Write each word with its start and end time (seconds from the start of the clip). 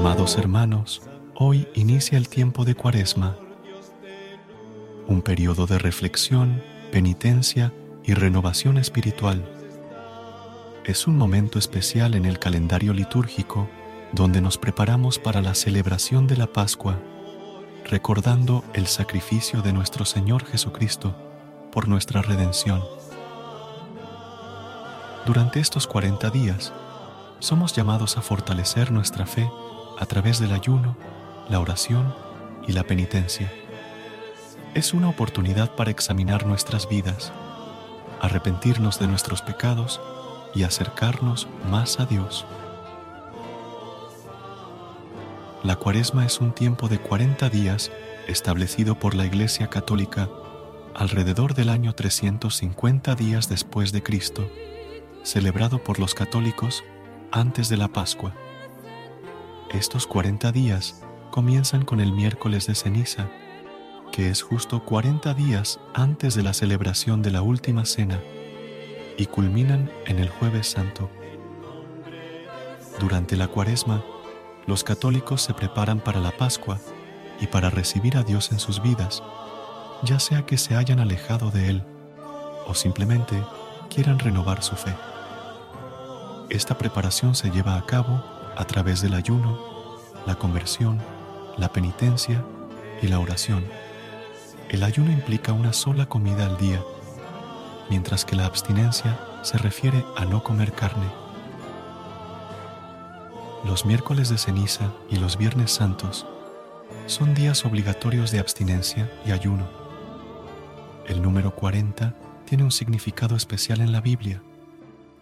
Amados 0.00 0.38
hermanos, 0.38 1.02
hoy 1.34 1.68
inicia 1.74 2.16
el 2.16 2.30
tiempo 2.30 2.64
de 2.64 2.74
Cuaresma, 2.74 3.36
un 5.06 5.20
periodo 5.20 5.66
de 5.66 5.78
reflexión, 5.78 6.62
penitencia 6.90 7.74
y 8.02 8.14
renovación 8.14 8.78
espiritual. 8.78 9.44
Es 10.86 11.06
un 11.06 11.18
momento 11.18 11.58
especial 11.58 12.14
en 12.14 12.24
el 12.24 12.38
calendario 12.38 12.94
litúrgico 12.94 13.68
donde 14.12 14.40
nos 14.40 14.56
preparamos 14.56 15.18
para 15.18 15.42
la 15.42 15.54
celebración 15.54 16.26
de 16.26 16.38
la 16.38 16.46
Pascua, 16.46 16.98
recordando 17.84 18.64
el 18.72 18.86
sacrificio 18.86 19.60
de 19.60 19.74
nuestro 19.74 20.06
Señor 20.06 20.46
Jesucristo 20.46 21.14
por 21.70 21.88
nuestra 21.88 22.22
redención. 22.22 22.82
Durante 25.26 25.60
estos 25.60 25.86
40 25.86 26.30
días, 26.30 26.72
somos 27.38 27.74
llamados 27.74 28.16
a 28.16 28.22
fortalecer 28.22 28.90
nuestra 28.92 29.26
fe 29.26 29.46
a 30.00 30.06
través 30.06 30.40
del 30.40 30.52
ayuno, 30.52 30.96
la 31.48 31.60
oración 31.60 32.14
y 32.66 32.72
la 32.72 32.82
penitencia. 32.82 33.52
Es 34.74 34.94
una 34.94 35.08
oportunidad 35.08 35.76
para 35.76 35.90
examinar 35.90 36.46
nuestras 36.46 36.88
vidas, 36.88 37.32
arrepentirnos 38.20 38.98
de 38.98 39.06
nuestros 39.06 39.42
pecados 39.42 40.00
y 40.54 40.64
acercarnos 40.64 41.46
más 41.70 42.00
a 42.00 42.06
Dios. 42.06 42.46
La 45.62 45.76
cuaresma 45.76 46.24
es 46.24 46.40
un 46.40 46.52
tiempo 46.52 46.88
de 46.88 46.98
40 46.98 47.50
días 47.50 47.92
establecido 48.26 48.98
por 48.98 49.14
la 49.14 49.26
Iglesia 49.26 49.68
Católica 49.68 50.28
alrededor 50.94 51.54
del 51.54 51.68
año 51.68 51.94
350 51.94 53.14
días 53.14 53.48
después 53.48 53.92
de 53.92 54.02
Cristo, 54.02 54.50
celebrado 55.22 55.82
por 55.82 55.98
los 55.98 56.14
católicos 56.14 56.84
antes 57.30 57.68
de 57.68 57.76
la 57.76 57.88
Pascua. 57.88 58.34
Estos 59.72 60.08
40 60.08 60.50
días 60.50 61.00
comienzan 61.30 61.84
con 61.84 62.00
el 62.00 62.10
miércoles 62.10 62.66
de 62.66 62.74
ceniza, 62.74 63.28
que 64.10 64.28
es 64.28 64.42
justo 64.42 64.84
40 64.84 65.32
días 65.34 65.78
antes 65.94 66.34
de 66.34 66.42
la 66.42 66.54
celebración 66.54 67.22
de 67.22 67.30
la 67.30 67.42
Última 67.42 67.84
Cena, 67.84 68.20
y 69.16 69.26
culminan 69.26 69.88
en 70.06 70.18
el 70.18 70.28
jueves 70.28 70.66
santo. 70.66 71.08
Durante 72.98 73.36
la 73.36 73.46
cuaresma, 73.46 74.02
los 74.66 74.82
católicos 74.82 75.40
se 75.40 75.54
preparan 75.54 76.00
para 76.00 76.18
la 76.18 76.32
Pascua 76.32 76.80
y 77.40 77.46
para 77.46 77.70
recibir 77.70 78.16
a 78.16 78.24
Dios 78.24 78.50
en 78.50 78.58
sus 78.58 78.82
vidas, 78.82 79.22
ya 80.02 80.18
sea 80.18 80.44
que 80.46 80.58
se 80.58 80.74
hayan 80.74 80.98
alejado 80.98 81.52
de 81.52 81.70
Él 81.70 81.84
o 82.66 82.74
simplemente 82.74 83.40
quieran 83.88 84.18
renovar 84.18 84.64
su 84.64 84.74
fe. 84.74 84.96
Esta 86.48 86.76
preparación 86.76 87.36
se 87.36 87.50
lleva 87.52 87.76
a 87.76 87.86
cabo 87.86 88.39
a 88.60 88.66
través 88.66 89.00
del 89.00 89.14
ayuno, 89.14 89.58
la 90.26 90.34
conversión, 90.34 91.00
la 91.56 91.72
penitencia 91.72 92.44
y 93.00 93.08
la 93.08 93.18
oración. 93.18 93.64
El 94.68 94.82
ayuno 94.82 95.10
implica 95.10 95.54
una 95.54 95.72
sola 95.72 96.04
comida 96.10 96.44
al 96.44 96.58
día, 96.58 96.82
mientras 97.88 98.26
que 98.26 98.36
la 98.36 98.44
abstinencia 98.44 99.18
se 99.40 99.56
refiere 99.56 100.04
a 100.14 100.26
no 100.26 100.42
comer 100.42 100.72
carne. 100.72 101.06
Los 103.64 103.86
miércoles 103.86 104.28
de 104.28 104.36
ceniza 104.36 104.92
y 105.08 105.16
los 105.16 105.38
viernes 105.38 105.70
santos 105.70 106.26
son 107.06 107.32
días 107.32 107.64
obligatorios 107.64 108.30
de 108.30 108.40
abstinencia 108.40 109.10
y 109.24 109.30
ayuno. 109.30 109.66
El 111.06 111.22
número 111.22 111.54
40 111.54 112.14
tiene 112.44 112.64
un 112.64 112.72
significado 112.72 113.36
especial 113.36 113.80
en 113.80 113.90
la 113.90 114.02
Biblia, 114.02 114.42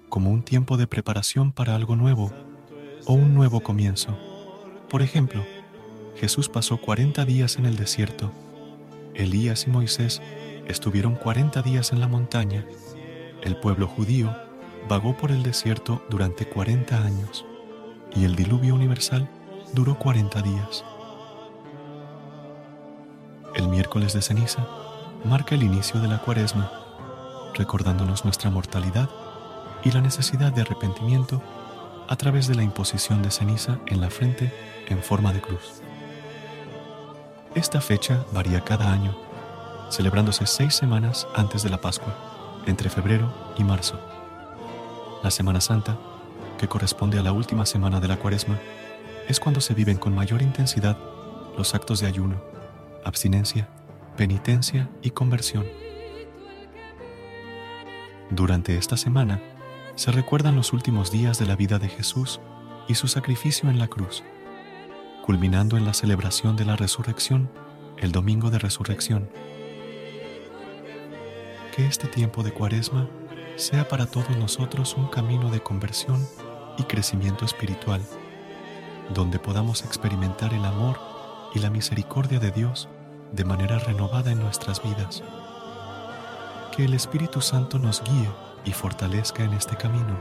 como 0.08 0.30
un 0.30 0.42
tiempo 0.42 0.76
de 0.76 0.88
preparación 0.88 1.52
para 1.52 1.76
algo 1.76 1.94
nuevo 1.94 2.32
o 3.08 3.14
un 3.14 3.34
nuevo 3.34 3.60
comienzo. 3.60 4.16
Por 4.90 5.00
ejemplo, 5.00 5.42
Jesús 6.16 6.48
pasó 6.50 6.76
40 6.76 7.24
días 7.24 7.56
en 7.56 7.64
el 7.64 7.76
desierto. 7.76 8.30
Elías 9.14 9.66
y 9.66 9.70
Moisés 9.70 10.20
estuvieron 10.66 11.16
40 11.16 11.62
días 11.62 11.92
en 11.92 12.00
la 12.00 12.06
montaña. 12.06 12.66
El 13.42 13.56
pueblo 13.56 13.88
judío 13.88 14.36
vagó 14.90 15.16
por 15.16 15.30
el 15.30 15.42
desierto 15.42 16.04
durante 16.10 16.46
40 16.46 17.02
años 17.02 17.46
y 18.14 18.24
el 18.24 18.36
diluvio 18.36 18.74
universal 18.74 19.26
duró 19.72 19.98
40 19.98 20.42
días. 20.42 20.84
El 23.54 23.68
miércoles 23.68 24.12
de 24.12 24.20
ceniza 24.20 24.68
marca 25.24 25.54
el 25.54 25.62
inicio 25.62 25.98
de 26.00 26.08
la 26.08 26.18
cuaresma, 26.18 26.70
recordándonos 27.54 28.26
nuestra 28.26 28.50
mortalidad 28.50 29.08
y 29.82 29.92
la 29.92 30.02
necesidad 30.02 30.52
de 30.52 30.60
arrepentimiento 30.60 31.42
a 32.08 32.16
través 32.16 32.48
de 32.48 32.54
la 32.54 32.62
imposición 32.62 33.22
de 33.22 33.30
ceniza 33.30 33.78
en 33.86 34.00
la 34.00 34.08
frente 34.08 34.50
en 34.88 35.02
forma 35.02 35.32
de 35.32 35.42
cruz. 35.42 35.82
Esta 37.54 37.80
fecha 37.80 38.24
varía 38.32 38.62
cada 38.62 38.90
año, 38.92 39.16
celebrándose 39.90 40.46
seis 40.46 40.74
semanas 40.74 41.28
antes 41.34 41.62
de 41.62 41.70
la 41.70 41.80
Pascua, 41.80 42.62
entre 42.66 42.88
febrero 42.88 43.32
y 43.58 43.64
marzo. 43.64 44.00
La 45.22 45.30
Semana 45.30 45.60
Santa, 45.60 45.98
que 46.58 46.68
corresponde 46.68 47.18
a 47.18 47.22
la 47.22 47.32
última 47.32 47.66
semana 47.66 48.00
de 48.00 48.08
la 48.08 48.16
Cuaresma, 48.16 48.58
es 49.28 49.38
cuando 49.38 49.60
se 49.60 49.74
viven 49.74 49.98
con 49.98 50.14
mayor 50.14 50.40
intensidad 50.40 50.96
los 51.56 51.74
actos 51.74 52.00
de 52.00 52.06
ayuno, 52.06 52.40
abstinencia, 53.04 53.68
penitencia 54.16 54.88
y 55.02 55.10
conversión. 55.10 55.66
Durante 58.30 58.76
esta 58.76 58.96
semana 58.96 59.40
se 59.98 60.12
recuerdan 60.12 60.54
los 60.54 60.72
últimos 60.72 61.10
días 61.10 61.40
de 61.40 61.46
la 61.46 61.56
vida 61.56 61.80
de 61.80 61.88
Jesús 61.88 62.38
y 62.86 62.94
su 62.94 63.08
sacrificio 63.08 63.68
en 63.68 63.80
la 63.80 63.88
cruz, 63.88 64.22
culminando 65.24 65.76
en 65.76 65.84
la 65.84 65.92
celebración 65.92 66.54
de 66.54 66.64
la 66.64 66.76
resurrección 66.76 67.50
el 67.96 68.12
domingo 68.12 68.48
de 68.52 68.60
resurrección. 68.60 69.28
Que 71.74 71.84
este 71.84 72.06
tiempo 72.06 72.44
de 72.44 72.52
cuaresma 72.52 73.08
sea 73.56 73.88
para 73.88 74.06
todos 74.06 74.30
nosotros 74.36 74.94
un 74.96 75.08
camino 75.08 75.50
de 75.50 75.64
conversión 75.64 76.24
y 76.78 76.84
crecimiento 76.84 77.44
espiritual, 77.44 78.00
donde 79.12 79.40
podamos 79.40 79.82
experimentar 79.82 80.54
el 80.54 80.64
amor 80.64 81.00
y 81.56 81.58
la 81.58 81.70
misericordia 81.70 82.38
de 82.38 82.52
Dios 82.52 82.88
de 83.32 83.44
manera 83.44 83.80
renovada 83.80 84.30
en 84.30 84.38
nuestras 84.38 84.80
vidas. 84.80 85.24
Que 86.76 86.84
el 86.84 86.94
Espíritu 86.94 87.40
Santo 87.40 87.80
nos 87.80 88.00
guíe 88.04 88.28
y 88.68 88.72
fortalezca 88.72 89.42
en 89.42 89.54
este 89.54 89.76
camino 89.76 90.20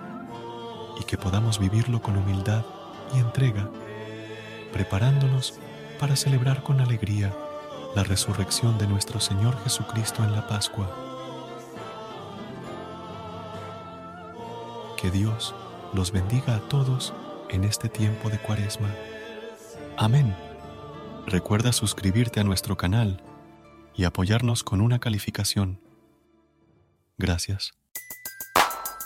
y 0.99 1.03
que 1.03 1.17
podamos 1.17 1.59
vivirlo 1.59 2.01
con 2.01 2.17
humildad 2.17 2.63
y 3.13 3.19
entrega, 3.19 3.69
preparándonos 4.71 5.59
para 5.99 6.15
celebrar 6.15 6.63
con 6.63 6.79
alegría 6.79 7.35
la 7.93 8.03
resurrección 8.03 8.77
de 8.77 8.87
nuestro 8.87 9.19
Señor 9.19 9.61
Jesucristo 9.63 10.23
en 10.23 10.31
la 10.31 10.47
Pascua. 10.47 10.87
Que 14.99 15.11
Dios 15.11 15.53
los 15.93 16.11
bendiga 16.11 16.55
a 16.55 16.59
todos 16.59 17.13
en 17.49 17.65
este 17.65 17.89
tiempo 17.89 18.29
de 18.29 18.39
cuaresma. 18.39 18.89
Amén. 19.97 20.33
Recuerda 21.25 21.73
suscribirte 21.73 22.39
a 22.39 22.43
nuestro 22.43 22.77
canal 22.77 23.21
y 23.93 24.05
apoyarnos 24.05 24.63
con 24.63 24.79
una 24.79 24.99
calificación. 24.99 25.81
Gracias. 27.17 27.73